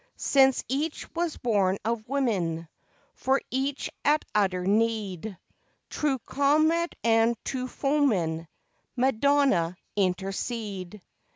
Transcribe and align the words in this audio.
Since 0.17 0.63
each 0.67 1.07
was 1.13 1.37
born 1.37 1.77
of 1.85 2.09
woman, 2.09 2.67
For 3.13 3.39
each 3.51 3.87
at 4.03 4.25
utter 4.33 4.65
need 4.65 5.37
True 5.91 6.17
comrade 6.25 6.95
and 7.03 7.35
true 7.45 7.67
foeman, 7.67 8.47
Madonna, 8.95 9.77
intercede! 9.95 11.03